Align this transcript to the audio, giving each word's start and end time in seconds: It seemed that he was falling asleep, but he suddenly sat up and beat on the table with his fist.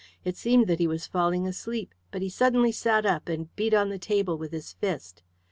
It 0.25 0.35
seemed 0.35 0.65
that 0.65 0.79
he 0.79 0.87
was 0.87 1.05
falling 1.05 1.45
asleep, 1.45 1.93
but 2.09 2.23
he 2.23 2.29
suddenly 2.31 2.71
sat 2.71 3.05
up 3.05 3.29
and 3.29 3.55
beat 3.55 3.75
on 3.75 3.89
the 3.89 3.99
table 3.99 4.35
with 4.35 4.51
his 4.51 4.73
fist. 4.73 5.21